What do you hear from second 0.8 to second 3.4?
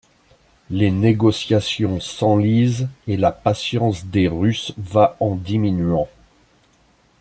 négociations s'enlisent, et la